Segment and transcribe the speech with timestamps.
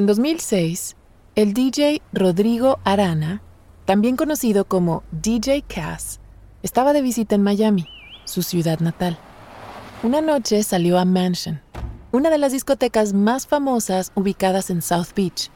[0.00, 0.96] En 2006,
[1.34, 3.42] el DJ Rodrigo Arana,
[3.84, 6.20] también conocido como DJ Cass,
[6.62, 7.86] estaba de visita en Miami,
[8.24, 9.18] su ciudad natal.
[10.02, 11.60] Una noche salió a Mansion,
[12.12, 15.50] una de las discotecas más famosas ubicadas en South Beach,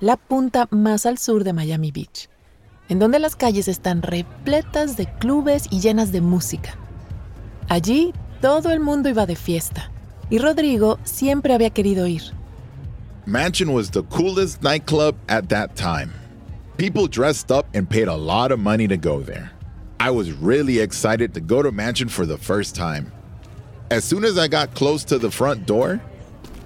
[0.00, 2.28] la punta más al sur de Miami Beach,
[2.90, 6.76] en donde las calles están repletas de clubes y llenas de música.
[7.70, 9.90] Allí todo el mundo iba de fiesta,
[10.28, 12.34] y Rodrigo siempre había querido ir.
[13.28, 16.14] Mansion was the coolest nightclub at that time.
[16.76, 19.50] People dressed up and paid a lot of money to go there.
[19.98, 23.10] I was really excited to go to Mansion for the first time.
[23.90, 26.00] As soon as I got close to the front door,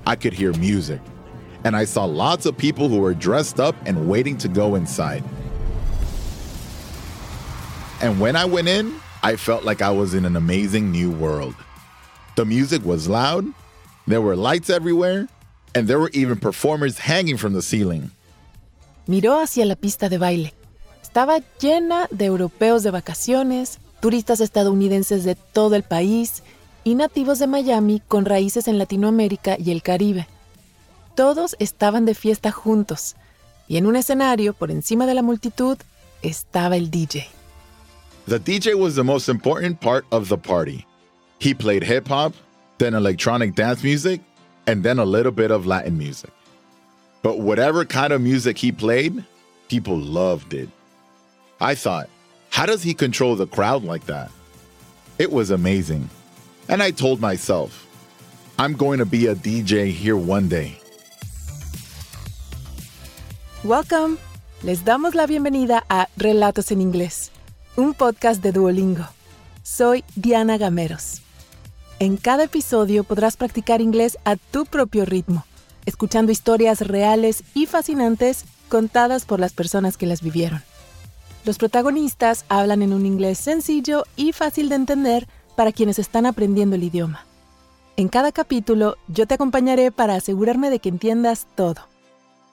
[0.07, 1.01] I could hear music,
[1.65, 5.25] and I saw lots of people who were dressed up and waiting to go inside.
[8.03, 11.55] And when I went in, I felt like I was in an amazing new world.
[12.37, 13.47] The music was loud,
[14.07, 15.27] there were lights everywhere,
[15.75, 18.11] and there were even performers hanging from the ceiling.
[19.07, 20.55] Miró hacia la pista de baile.
[21.03, 26.43] Estaba llena de europeos de vacaciones, turistas estadounidenses de todo el país
[26.85, 30.27] y nativos de Miami con raíces en Latinoamérica y el Caribe.
[31.15, 33.17] Todos estaban de fiesta juntos
[33.69, 35.79] y en un escenario por encima de la multitud
[36.23, 37.27] estaba el DJ.
[38.27, 40.87] The DJ was the most important part of the party.
[41.41, 42.35] He played hip hop,
[42.79, 44.21] then electronic dance music,
[44.67, 46.31] and then a little bit of Latin music.
[47.23, 49.25] But whatever kind of music he played,
[49.69, 50.69] people loved it.
[51.61, 52.09] I thought,
[52.51, 54.31] how does he control the crowd like that?
[55.19, 56.09] It was amazing.
[56.69, 57.87] And I told myself,
[58.59, 60.79] I'm going to be a DJ here one day.
[63.65, 64.19] Welcome.
[64.63, 67.31] Les damos la bienvenida a Relatos en Inglés,
[67.77, 69.07] un podcast de Duolingo.
[69.63, 71.21] Soy Diana Gameros.
[72.01, 75.45] En cada episodio podrás practicar inglés a tu propio ritmo,
[75.85, 80.63] escuchando historias reales y fascinantes contadas por las personas que las vivieron.
[81.45, 86.77] Los protagonistas hablan en un inglés sencillo y fácil de entender para quienes están aprendiendo
[86.77, 87.27] el idioma.
[87.99, 91.87] En cada capítulo yo te acompañaré para asegurarme de que entiendas todo.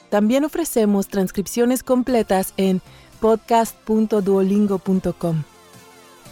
[0.10, 2.82] También ofrecemos transcripciones completas en
[3.22, 5.44] podcast.duolingo.com.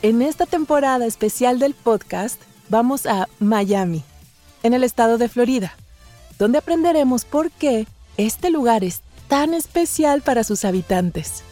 [0.01, 4.03] En esta temporada especial del podcast, vamos a Miami,
[4.63, 5.75] en el estado de Florida,
[6.39, 7.87] donde aprenderemos por qué
[8.17, 11.43] este lugar es tan especial para sus habitantes.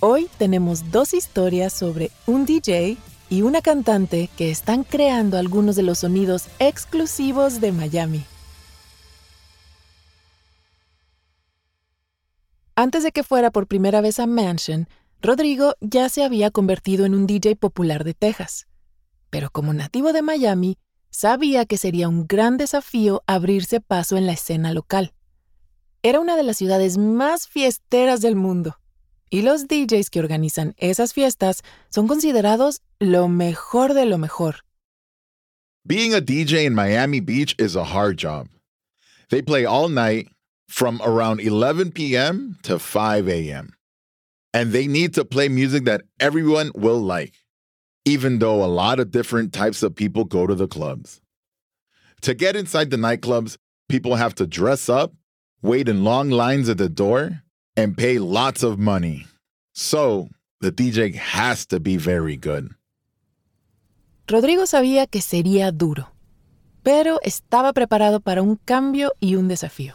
[0.00, 2.96] Hoy tenemos dos historias sobre un DJ
[3.30, 8.24] y una cantante que están creando algunos de los sonidos exclusivos de Miami.
[12.74, 14.88] Antes de que fuera por primera vez a Mansion,
[15.20, 18.66] Rodrigo ya se había convertido en un DJ popular de Texas
[19.32, 20.76] pero como nativo de Miami,
[21.08, 25.14] sabía que sería un gran desafío abrirse paso en la escena local.
[26.02, 28.76] Era una de las ciudades más fiesteras del mundo,
[29.30, 34.64] y los DJs que organizan esas fiestas son considerados lo mejor de lo mejor.
[35.86, 38.48] Being a DJ in Miami Beach is a hard job.
[39.30, 40.28] They play all night
[40.68, 42.58] from around 11 p.m.
[42.64, 43.72] to 5 a.m.
[44.52, 47.41] And they need to play music that everyone will like
[48.04, 51.20] even though a lot of different types of people go to the clubs.
[52.22, 53.56] To get inside the nightclubs,
[53.88, 55.12] people have to dress up,
[55.62, 57.42] wait in long lines at the door,
[57.76, 59.26] and pay lots of money.
[59.74, 60.28] So,
[60.60, 62.70] the DJ has to be very good.
[64.28, 66.12] Rodrigo sabía que sería duro,
[66.82, 69.94] pero estaba preparado para un cambio y un desafío.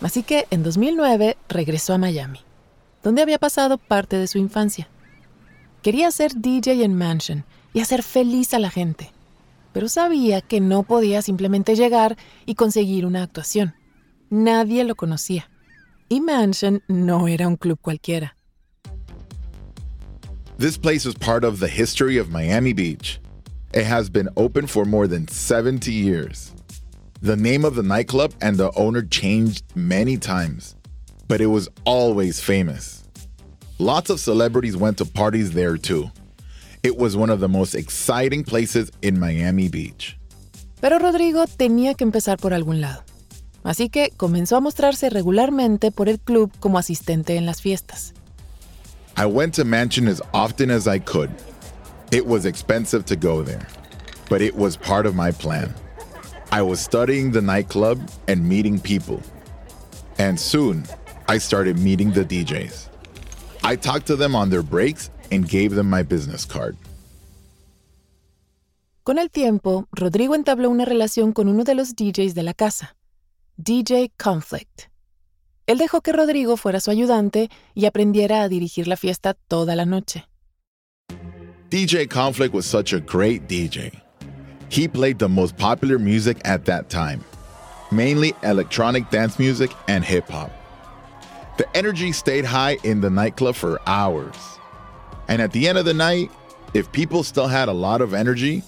[0.00, 2.40] Así que en 2009 regresó a Miami,
[3.02, 4.88] donde había pasado parte de su infancia.
[5.82, 7.44] Quería ser DJ en Mansion
[7.74, 9.10] y hacer feliz a la gente,
[9.72, 12.16] pero sabía que no podía simplemente llegar
[12.46, 13.74] y conseguir una actuación.
[14.30, 15.50] Nadie lo conocía.
[16.08, 18.36] Y Mansion no era un club cualquiera.
[20.56, 23.20] This place is part of the history of Miami Beach.
[23.74, 26.52] It has been open for more than 70 years.
[27.20, 30.76] The name of the nightclub and the owner changed many times,
[31.26, 33.01] but it was always famous.
[33.82, 36.08] Lots of celebrities went to parties there too.
[36.84, 40.16] It was one of the most exciting places in Miami Beach.
[40.80, 43.02] Pero Rodrigo tenía que empezar por algún lado.
[43.64, 48.12] Así que comenzó a mostrarse regularmente por el club como asistente en las fiestas.
[49.16, 51.30] I went to Mansion as often as I could.
[52.12, 53.66] It was expensive to go there,
[54.28, 55.74] but it was part of my plan.
[56.52, 57.98] I was studying the nightclub
[58.28, 59.20] and meeting people.
[60.18, 60.84] And soon,
[61.26, 62.91] I started meeting the DJs.
[63.64, 66.76] I talked to them on their breaks and gave them my business card.
[69.04, 72.94] Con el tiempo, Rodrigo entabló una relación con uno de los DJs de la casa,
[73.56, 74.88] DJ Conflict.
[75.66, 79.86] Él dejó que Rodrigo fuera su ayudante y aprendiera a dirigir la fiesta toda la
[79.86, 80.26] noche.
[81.70, 83.90] DJ Conflict was such a great DJ.
[84.68, 87.20] He played the most popular music at that time,
[87.90, 90.50] mainly electronic dance music and hip hop.
[91.58, 94.36] The energy stayed high in the nightclub for hours.
[95.28, 96.30] And at the end of the night,
[96.74, 98.62] if people still had a lot of energy,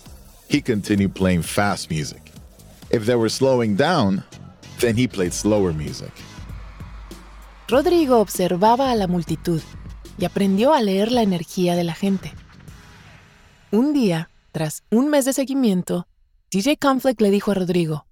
[0.48, 2.32] he continued playing fast music.
[2.90, 4.22] If they were slowing down,
[4.80, 6.12] then he played slower music.
[7.68, 9.62] Rodrigo observaba a la multitud
[10.18, 12.32] y aprendió a leer la energía de la gente.
[13.72, 16.06] Un día, tras un mes de seguimiento,
[16.50, 18.06] DJ Conflict le dijo a Rodrigo,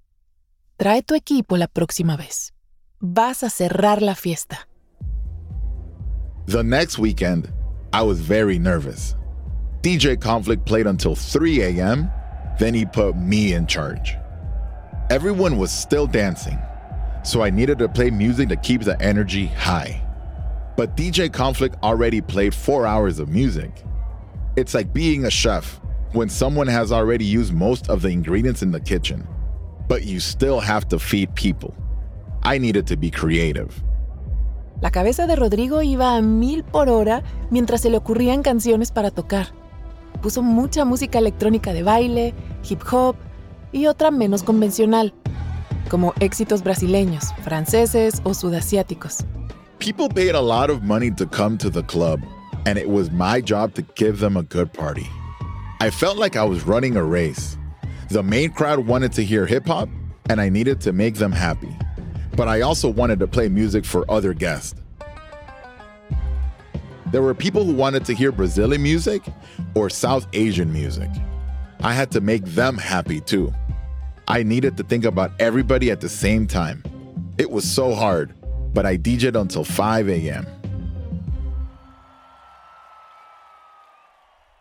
[0.78, 2.51] trae tu equipo la próxima vez.
[3.04, 4.58] Vas a cerrar la fiesta.
[6.46, 7.52] The next weekend,
[7.92, 9.16] I was very nervous.
[9.80, 12.08] DJ Conflict played until 3 a.m.,
[12.60, 14.14] then he put me in charge.
[15.10, 16.56] Everyone was still dancing,
[17.24, 20.00] so I needed to play music to keep the energy high.
[20.76, 23.82] But DJ Conflict already played four hours of music.
[24.56, 25.80] It's like being a chef
[26.12, 29.26] when someone has already used most of the ingredients in the kitchen,
[29.88, 31.74] but you still have to feed people.
[32.44, 33.70] I needed to be creative.
[34.80, 39.12] La cabeza de Rodrigo iba a mil por hora mientras se le ocurrían canciones para
[39.12, 39.48] tocar.
[40.20, 42.34] Puso mucha música electrónica de baile,
[42.68, 43.14] hip hop
[43.72, 45.14] y otra menos convencional,
[45.88, 49.24] como éxitos brasileños, franceses o sudasiáticos.
[49.78, 52.20] People paid a lot of money to come to the club,
[52.66, 55.06] and it was my job to give them a good party.
[55.80, 57.56] I felt like I was running a race.
[58.10, 59.88] The main crowd wanted to hear hip hop,
[60.28, 61.74] and I needed to make them happy.
[62.36, 64.74] But I also wanted to play music for other guests.
[67.12, 69.22] There were people who wanted to hear Brazilian music
[69.74, 71.10] or South Asian music.
[71.82, 73.52] I had to make them happy too.
[74.28, 76.82] I needed to think about everybody at the same time.
[77.36, 78.34] It was so hard,
[78.72, 80.46] but I DJed until 5 a.m.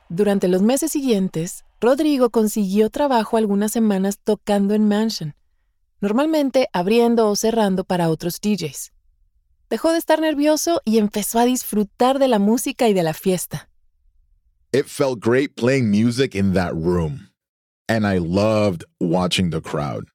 [0.09, 5.35] Durante los meses siguientes, Rodrigo consiguió trabajo algunas semanas tocando en Mansion,
[6.01, 8.91] normalmente abriendo o cerrando para otros DJs.
[9.69, 13.69] Dejó de estar nervioso y empezó a disfrutar de la música y de la fiesta.
[14.73, 17.29] It felt great playing music in that room,
[17.87, 20.05] and I loved watching the crowd.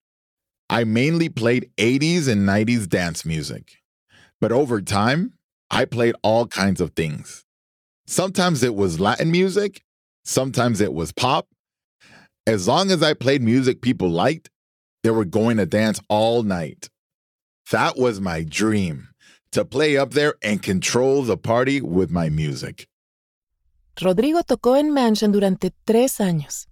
[0.69, 3.83] I mainly played 80s and 90s dance music,
[4.41, 5.35] but over time,
[5.71, 7.45] I played all kinds of things.
[8.07, 9.83] Sometimes it was Latin music,
[10.25, 11.47] sometimes it was pop.
[12.47, 14.51] As long as I played music people liked,
[15.07, 16.91] they were going to dance all night.
[17.71, 19.07] That was my dream
[19.53, 22.89] to play up there and control the party with my music.
[24.03, 26.67] Rodrigo tocó en Mansion durante tres años,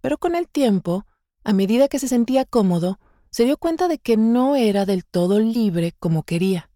[0.00, 1.04] pero con el tiempo,
[1.44, 2.98] a medida que se sentía cómodo,
[3.30, 6.70] se dio cuenta de que no era del todo libre como quería.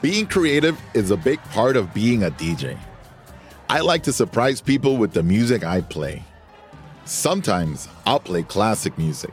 [0.00, 2.78] Being creative is a big part of being a DJ.
[3.68, 6.22] I like to surprise people with the music I play.
[7.06, 9.30] Sometimes I'll play classic music,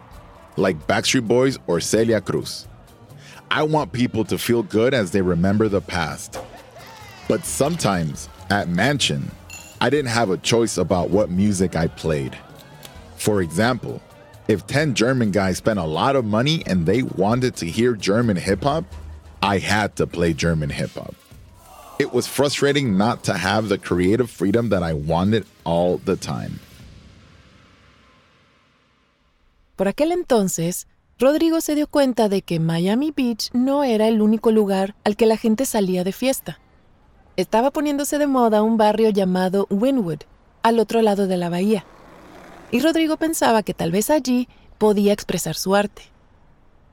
[0.58, 2.68] like Backstreet Boys or Celia Cruz.
[3.50, 6.40] I want people to feel good as they remember the past.
[7.28, 9.31] But sometimes at Mansion,
[9.81, 12.38] I didn't have a choice about what music I played.
[13.15, 14.03] For example,
[14.48, 18.38] if 10 German guys spent a lot of money and they wanted to hear German
[18.38, 18.86] hip hop,
[19.42, 21.15] I had to play German hip hop.
[21.98, 26.60] It was frustrating not to have the creative freedom that I wanted all the time.
[29.75, 30.88] Por aquel entonces,
[31.18, 35.25] Rodrigo se dio cuenta de que Miami Beach no era el único lugar al que
[35.25, 36.60] la gente salía de fiesta.
[37.38, 40.20] Estaba poniéndose de moda un barrio llamado Wynwood,
[40.62, 41.86] al otro lado de la bahía.
[42.72, 46.03] Y Rodrigo pensaba que tal vez allí podía expresar su arte.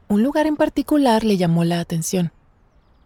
[0.08, 2.32] Un lugar en particular le llamó la atención.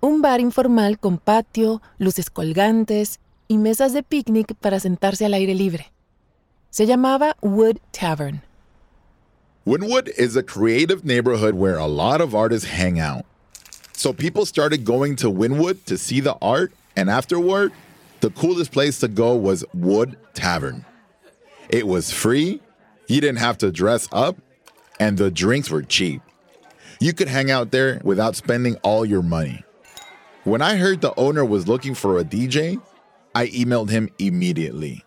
[0.01, 5.55] Un bar informal con patio, luces colgantes y mesas de picnic para sentarse al aire
[5.55, 5.93] libre.
[6.71, 8.43] Se llamaba Wood Tavern.
[9.67, 13.25] Wynwood is a creative neighborhood where a lot of artists hang out.
[13.95, 17.73] So people started going to Wynwood to see the art, and afterward,
[18.21, 20.85] the coolest place to go was Wood Tavern.
[21.71, 22.61] It was free,
[23.09, 24.37] you didn't have to dress up,
[25.01, 26.21] and the drinks were cheap.
[27.01, 29.65] You could hang out there without spending all your money.
[30.45, 32.83] When I heard the owner was looking for a DJ,
[33.35, 35.05] I emailed him immediately.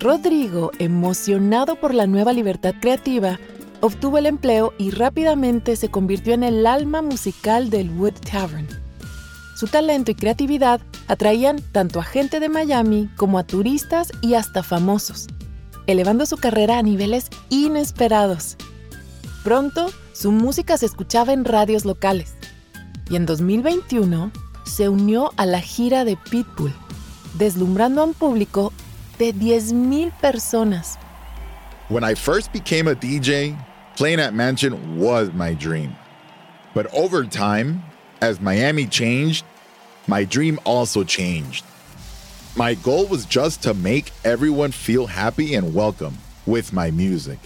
[0.00, 3.40] Rodrigo, emocionado por la nueva libertad creativa,
[3.80, 8.68] obtuvo el empleo y rápidamente se convirtió en el alma musical del Wood Tavern.
[9.56, 14.62] Su talento y creatividad atraían tanto a gente de Miami como a turistas y hasta
[14.62, 15.26] famosos.
[15.88, 18.58] elevando su carrera a niveles inesperados.
[19.42, 22.34] Pronto, su música se escuchaba en radios locales
[23.08, 24.30] y en 2021
[24.66, 26.74] se unió a la gira de Pitbull,
[27.38, 28.70] deslumbrando a un público
[29.18, 30.96] de 10.000 personas.
[31.88, 33.58] When I first became a DJ,
[33.96, 35.96] playing at Mansion was my dream.
[36.72, 37.82] But over time,
[38.20, 39.44] as Miami changed,
[40.06, 41.64] my dream also changed.
[42.56, 47.38] My goal was just to make everyone feel happy and welcome with my music.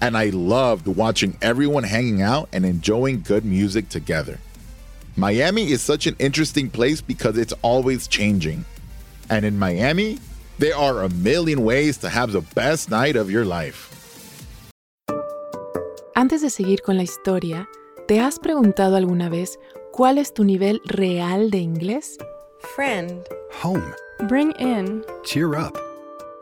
[0.00, 4.38] And I loved watching everyone hanging out and enjoying good music together.
[5.16, 8.64] Miami is such an interesting place because it's always changing.
[9.30, 10.18] And in Miami,
[10.62, 13.90] there are a million ways to have the best night of your life.
[16.14, 17.68] Antes de seguir con la historia,
[18.06, 19.58] ¿te has preguntado alguna vez
[19.90, 22.16] cuál es tu nivel real de inglés?
[22.76, 23.24] Friend.
[23.60, 23.82] Home.
[24.28, 25.04] Bring in.
[25.24, 25.76] Cheer up.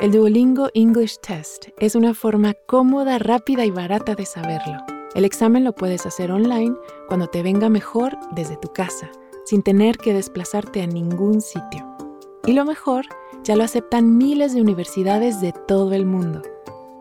[0.01, 4.77] El Duolingo English Test es una forma cómoda, rápida y barata de saberlo.
[5.15, 6.77] El examen lo puedes hacer online
[7.09, 9.11] cuando te venga mejor desde tu casa,
[9.47, 11.87] sin tener que desplazarte a ningún sitio.
[12.47, 13.07] Y lo mejor,
[13.45, 16.43] ya lo aceptan miles de universidades de todo el mundo.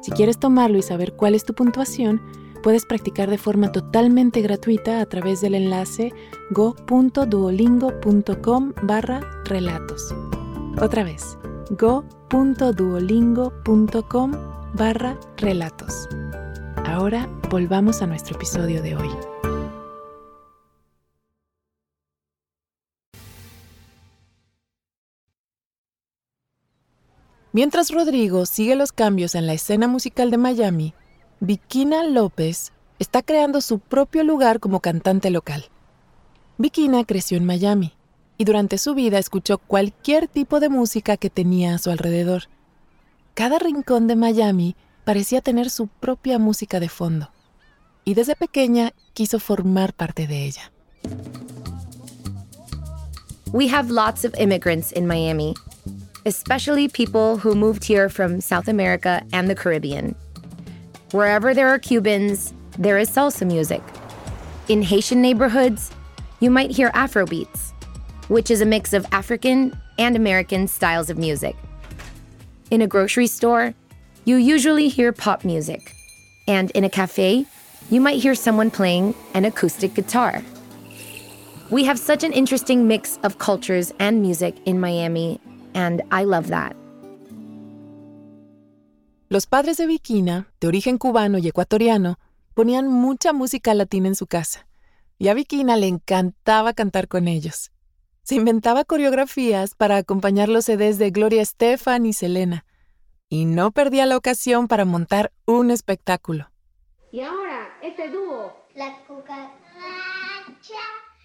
[0.02, 2.22] Si quieres tomarlo y saber cuál es tu puntuación,
[2.64, 6.14] puedes practicar de forma totalmente gratuita a través del enlace
[6.52, 10.16] go.duolingo.com barra relatos.
[10.82, 11.38] Otra vez,
[11.72, 14.32] go.duolingo.com
[14.74, 16.08] barra relatos.
[16.86, 19.29] Ahora volvamos a nuestro episodio de hoy.
[27.52, 30.94] Mientras Rodrigo sigue los cambios en la escena musical de Miami,
[31.40, 35.66] Vikina López está creando su propio lugar como cantante local.
[36.60, 37.94] Vikina creció en Miami
[38.38, 42.44] y durante su vida escuchó cualquier tipo de música que tenía a su alrededor.
[43.34, 47.32] Cada rincón de Miami parecía tener su propia música de fondo
[48.06, 50.72] y desde pequeña quiso formar parte de ella.
[53.52, 55.56] We have lots of immigrants in Miami,
[56.26, 60.16] especially people who moved here from South America and the Caribbean.
[61.12, 63.82] Wherever there are Cubans, there is salsa music.
[64.68, 65.92] In Haitian neighborhoods,
[66.40, 67.74] you might hear Afro beats,
[68.28, 71.56] which is a mix of African and American styles of music.
[72.72, 73.74] In a grocery store,
[74.26, 75.96] you usually hear pop music.
[76.48, 77.46] And in a cafe,
[77.90, 80.44] you might hear someone playing an acoustic guitar.
[81.72, 85.40] We have such an interesting mix of cultures and music in Miami,
[85.80, 86.76] and I love that.
[89.30, 92.20] Los padres de Vikina, de origen cubano y ecuatoriano,
[92.54, 94.68] ponían mucha música latina en su casa,
[95.18, 97.72] y a Vikina le encantaba cantar con ellos.
[98.24, 102.66] Se inventaba coreografías para acompañar los CDs de Gloria Estefan y Selena,
[103.30, 106.50] y no perdía la ocasión para montar un espectáculo.
[107.12, 108.54] Y ahora, este dúo.
[108.76, 109.50] La cucaracha.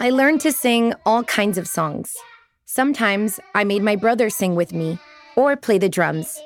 [0.00, 2.14] I learned to sing all kinds of songs.
[2.66, 4.98] Sometimes I made my brother sing with me
[5.36, 6.40] or play the drums.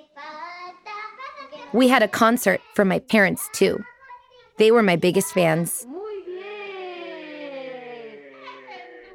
[1.73, 3.85] We had a concert for my parents too.
[4.59, 5.87] They were my biggest fans.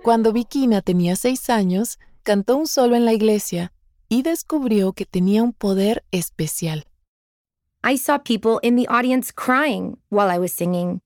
[0.03, 3.71] Cuando Vikina tenía seis años, cantó un solo en la iglesia
[4.09, 6.83] y descubrió que tenía un poder especial.
[7.83, 11.01] I saw people in the audience crying while I was singing.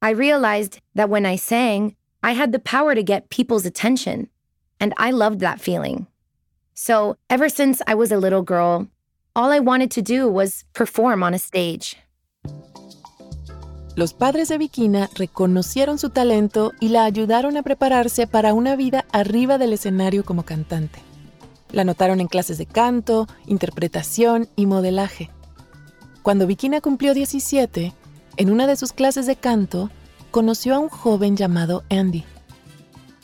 [0.00, 4.28] I realized that when I sang, I had the power to get people's attention,
[4.80, 6.06] and I loved that feeling.
[6.74, 8.88] So, ever since I was a little girl,
[9.36, 11.96] all I wanted to do was perform on a stage.
[13.96, 19.04] Los padres de Vikina reconocieron su talento y la ayudaron a prepararse para una vida
[19.12, 20.98] arriba del escenario como cantante.
[21.70, 25.30] La anotaron en clases de canto, interpretación y modelaje.
[26.22, 27.92] Cuando Vikina cumplió 17,
[28.36, 29.90] en una de sus clases de canto,
[30.32, 32.24] conoció a un joven llamado Andy.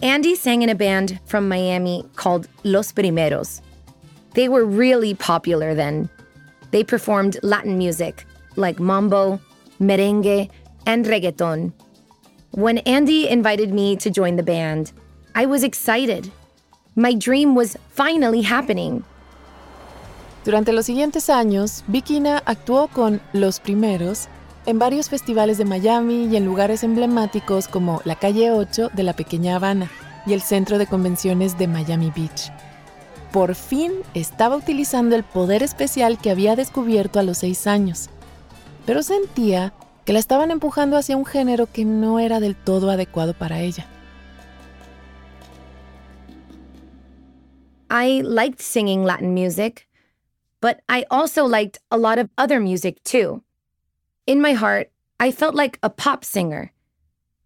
[0.03, 3.61] Andy sang in a band from Miami called Los Primeros.
[4.33, 6.09] They were really popular then.
[6.71, 8.25] They performed Latin music
[8.57, 9.39] like mambo,
[9.79, 10.49] merengue,
[10.87, 11.73] and reggaeton.
[12.53, 14.93] When Andy invited me to join the band,
[15.35, 16.31] I was excited.
[16.97, 19.05] My dream was finally happening.
[20.45, 24.29] Durante los siguientes años, Vikina actuó con Los Primeros
[24.67, 29.15] en varios festivales de Miami y en lugares emblemáticos como la Calle 8 de la
[29.15, 29.91] Pequeña Habana
[30.27, 32.53] y el Centro de Convenciones de Miami Beach.
[33.33, 38.11] Por fin estaba utilizando el poder especial que había descubierto a los seis años,
[38.87, 39.73] pero sentía
[40.05, 43.87] que la estaban empujando hacia un género que no era del todo adecuado para ella.
[47.91, 49.89] I liked singing Latin music,
[50.61, 53.43] but I also liked a lot of other music too.
[54.31, 56.71] In my heart, I felt like a pop singer.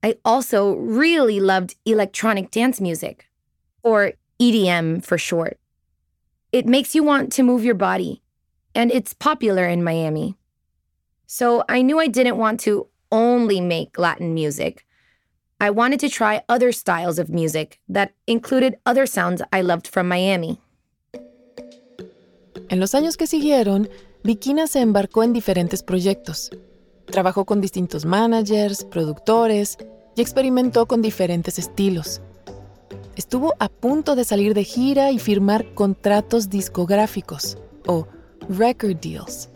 [0.03, 3.25] I also really loved electronic dance music,
[3.83, 5.59] or EDM for short.
[6.53, 8.21] It makes you want to move your body,
[8.75, 10.37] and it's popular in Miami.
[11.27, 14.85] So I knew I didn't want to only make Latin music.
[15.59, 20.07] I wanted to try other styles of music that included other sounds I loved from
[20.07, 20.61] Miami.
[22.69, 23.89] En los años que siguieron,
[24.23, 26.51] Vikina se embarcó en diferentes proyectos.
[27.07, 29.79] Trabajó con distintos managers, productores
[30.17, 32.21] y experimentó con diferentes estilos.
[33.17, 38.07] Estuvo a punto de salir de gira y firmar contratos discográficos o
[38.49, 39.49] record deals.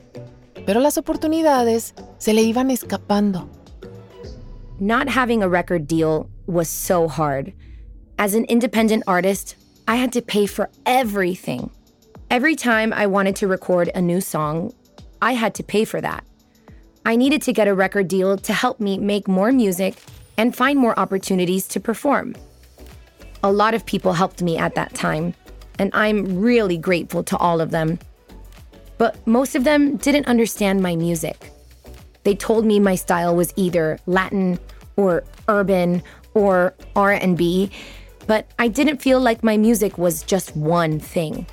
[0.65, 3.49] Pero las oportunidades se le iban escapando.
[4.79, 7.53] Not having a record deal was so hard.
[8.19, 9.57] As an independent artist,
[9.89, 11.71] I had to pay for everything.
[12.31, 14.73] Every time I wanted to record a new song,
[15.23, 16.28] I had to pay for that.
[17.05, 19.95] I needed to get a record deal to help me make more music
[20.37, 22.35] and find more opportunities to perform.
[23.43, 25.35] A lot of people helped me at that time,
[25.79, 27.99] and I'm really grateful to all of them.
[28.99, 31.51] But most of them didn't understand my music.
[32.25, 34.59] They told me my style was either Latin
[34.97, 36.03] or urban
[36.35, 37.71] or R&B,
[38.27, 41.47] but I didn't feel like my music was just one thing.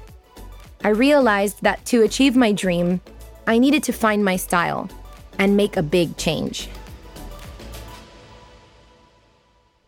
[0.84, 3.00] I realized that to achieve my dream,
[3.48, 4.90] I needed to find my style
[5.38, 6.70] and make a big change.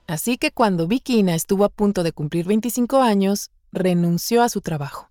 [0.07, 5.09] Así que cuando Bikina estuvo a punto de cumplir 25 años, renunció a su trabajo.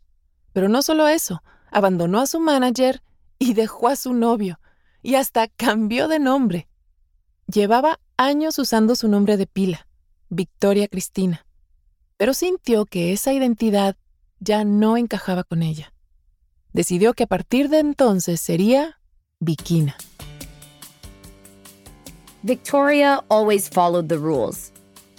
[0.52, 3.02] Pero no solo eso, abandonó a su manager
[3.38, 4.58] y dejó a su novio,
[5.02, 6.68] y hasta cambió de nombre.
[7.46, 9.86] Llevaba años usando su nombre de pila,
[10.30, 11.46] Victoria Cristina,
[12.16, 13.96] pero sintió que esa identidad
[14.40, 15.92] ya no encajaba con ella.
[16.72, 18.98] Decidió que a partir de entonces sería
[19.38, 19.96] Bikina.
[22.46, 24.70] Victoria always followed the rules.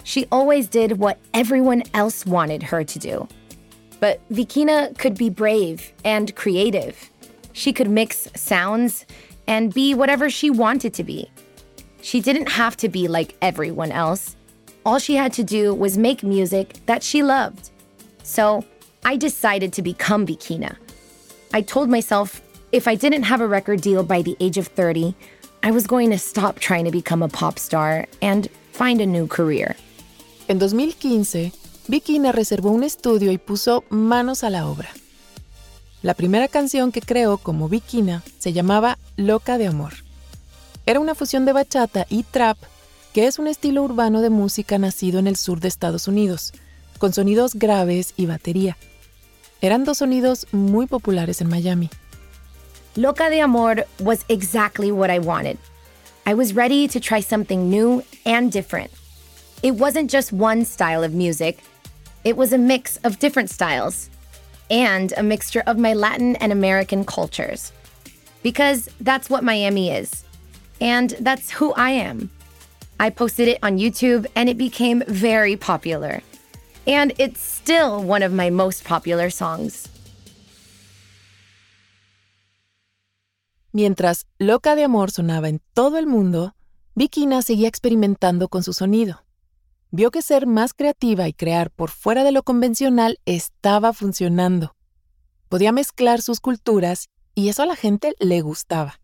[0.02, 3.28] She always did what everyone else wanted her to do.
[4.00, 7.10] But Vikina could be brave and creative.
[7.52, 9.04] She could mix sounds
[9.46, 11.30] and be whatever she wanted to be.
[12.00, 14.34] She didn't have to be like everyone else.
[14.86, 17.68] All she had to do was make music that she loved.
[18.22, 18.64] So
[19.04, 20.76] I decided to become Vikina.
[21.52, 22.40] I told myself
[22.72, 25.14] if I didn't have a record deal by the age of 30,
[25.62, 29.26] I was going to stop trying to become a pop star and find a new
[29.26, 29.76] career.
[30.46, 31.52] En 2015,
[31.88, 34.88] Bikina reservó un estudio y puso manos a la obra.
[36.02, 39.94] La primera canción que creó como Bikina se llamaba Loca de Amor.
[40.86, 42.56] Era una fusión de bachata y trap,
[43.12, 46.52] que es un estilo urbano de música nacido en el sur de Estados Unidos,
[46.98, 48.76] con sonidos graves y batería.
[49.60, 51.90] Eran dos sonidos muy populares en Miami.
[52.96, 55.58] Loca de Amor was exactly what I wanted.
[56.26, 58.90] I was ready to try something new and different.
[59.62, 61.58] It wasn't just one style of music,
[62.24, 64.10] it was a mix of different styles
[64.70, 67.72] and a mixture of my Latin and American cultures.
[68.42, 70.24] Because that's what Miami is.
[70.80, 72.30] And that's who I am.
[73.00, 76.22] I posted it on YouTube and it became very popular.
[76.86, 79.88] And it's still one of my most popular songs.
[83.72, 86.54] Mientras Loca de Amor sonaba en todo el mundo,
[86.94, 89.24] Bikina seguía experimentando con su sonido.
[89.90, 94.74] Vio que ser más creativa y crear por fuera de lo convencional estaba funcionando.
[95.48, 99.00] Podía mezclar sus culturas y eso a la gente le gustaba.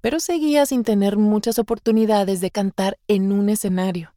[0.00, 4.14] Pero seguía sin tener muchas oportunidades de cantar en un escenario.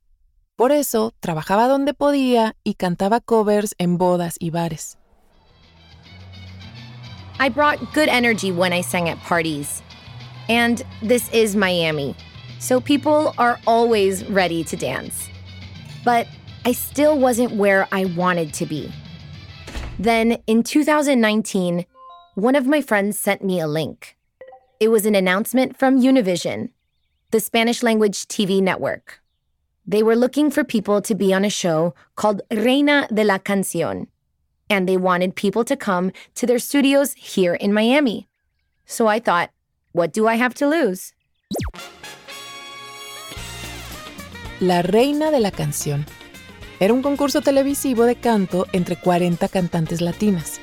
[0.55, 4.97] Por eso trabajaba donde podía y cantaba covers en bodas y bares.
[7.43, 9.83] I brought good energy when I sang at parties.
[10.47, 12.15] And this is Miami,
[12.59, 15.27] so people are always ready to dance.
[16.05, 16.25] But
[16.63, 18.89] I still wasn't where I wanted to be.
[19.99, 21.85] Then in 2019,
[22.35, 24.15] one of my friends sent me a link.
[24.79, 26.69] It was an announcement from Univision,
[27.31, 29.19] the Spanish language TV network.
[29.85, 34.07] They were looking for people to be on a show called Reina de la Canción,
[34.69, 38.27] and they wanted people to come to their studios here in Miami.
[38.85, 39.49] So I thought,
[39.91, 41.13] what do I have to lose?
[44.59, 46.05] La Reina de la Canción.
[46.79, 50.59] Era un concurso televisivo de canto entre 40 cantantes latinas.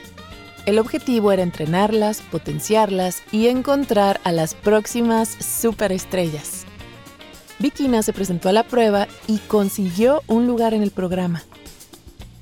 [0.67, 6.67] El objetivo era entrenarlas, potenciarlas y encontrar a las próximas superestrellas.
[7.59, 11.43] Vikina se presentó a la prueba y consiguió un lugar en el programa.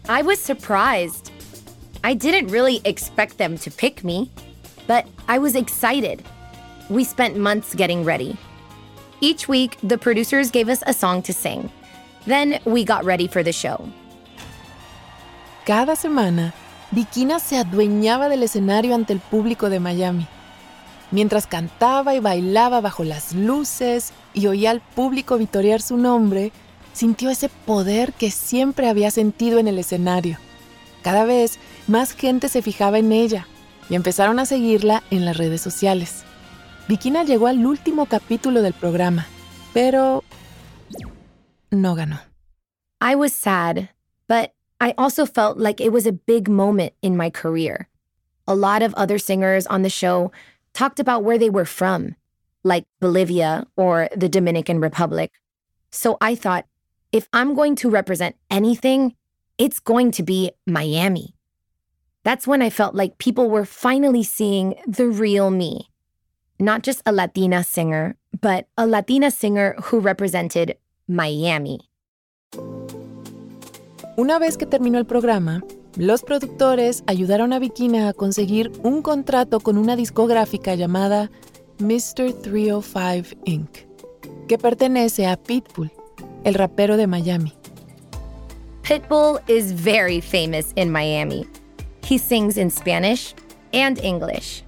[0.08, 1.27] I was surprised.
[2.04, 4.30] I didn't really expect them to pick me.
[4.88, 6.24] but I was excited.
[6.90, 8.36] We spent months getting ready.
[9.20, 11.70] Each week, the producers gave us a song to sing.
[12.26, 13.86] Then we got ready for the show.
[15.66, 16.54] Cada semana,
[16.90, 20.26] Bikina se adueñaba del escenario ante el público de Miami.
[21.10, 26.52] Mientras cantaba y bailaba bajo las luces y oía al público vitorear su nombre,
[26.94, 30.38] sintió ese poder que siempre había sentido en el escenario.
[31.02, 33.46] Cada vez más gente se fijaba en ella
[33.88, 36.24] y empezaron a seguirla en las redes sociales.
[36.88, 39.26] Vikina llegó al último capítulo del programa,
[39.74, 40.24] pero
[41.70, 42.20] no ganó.
[43.00, 43.90] I was sad,
[44.26, 47.88] but I also felt like it was a big moment in my career.
[48.46, 50.32] A lot of other singers on the show
[50.72, 52.16] talked about where they were from,
[52.64, 55.32] like Bolivia or the Dominican Republic.
[55.90, 56.64] So I thought,
[57.12, 59.14] if I'm going to represent anything,
[59.58, 61.34] it's going to be Miami.
[62.24, 65.90] That's when I felt like people were finally seeing the real me.
[66.60, 70.76] Not just a Latina singer, but a Latina singer who represented
[71.08, 71.80] Miami.
[74.16, 75.62] Una vez que terminó el programa,
[75.96, 81.30] los productores ayudaron a Bikina a conseguir un contrato con una discográfica llamada
[81.78, 82.32] Mr.
[82.32, 83.70] 305 Inc.,
[84.48, 85.92] que pertenece a Pitbull,
[86.44, 87.57] el rapero de Miami.
[88.88, 91.46] Pitbull is very famous in Miami.
[92.04, 93.34] He sings in Spanish
[93.74, 94.62] and English,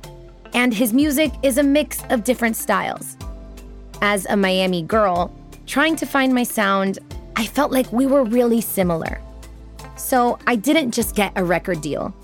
[0.52, 3.16] and his music is a mix of different styles.
[4.02, 5.34] As a Miami girl,
[5.66, 6.98] trying to find my sound,
[7.34, 9.22] I felt like we were really similar.
[9.96, 12.14] So I didn't just get a record deal,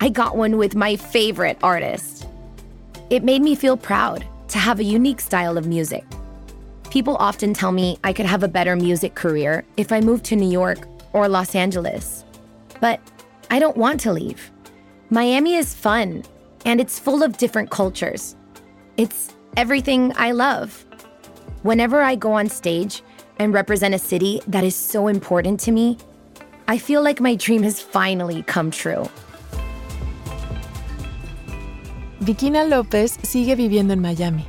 [0.00, 2.28] I got one with my favorite artist.
[3.10, 6.04] It made me feel proud to have a unique style of music.
[6.90, 10.36] People often tell me I could have a better music career if I moved to
[10.36, 12.24] New York or Los Angeles.
[12.80, 13.00] But
[13.50, 14.50] I don't want to leave.
[15.10, 16.24] Miami is fun
[16.64, 18.36] and it's full of different cultures.
[18.96, 20.84] It's everything I love.
[21.62, 23.02] Whenever I go on stage
[23.38, 25.98] and represent a city that is so important to me,
[26.68, 29.08] I feel like my dream has finally come true.
[32.20, 34.46] Vikina López sigue viviendo en Miami.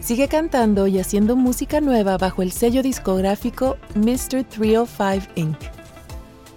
[0.00, 4.44] Sigue cantando y haciendo música nueva bajo el sello discográfico Mr.
[4.44, 5.75] 305 Inc.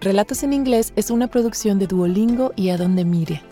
[0.00, 3.42] Relatos en Inglés es una producción de Duolingo y Adonde Mire.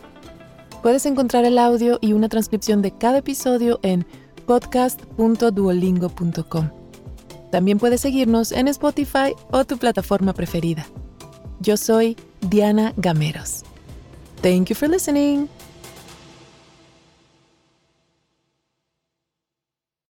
[0.82, 4.06] Puedes encontrar el audio y una transcripción de cada episodio en
[4.46, 6.70] podcast.duolingo.com.
[7.52, 10.86] También puedes seguirnos en Spotify o tu plataforma preferida.
[11.62, 13.64] Yo soy Diana Gameros.
[14.40, 15.50] Thank you for listening.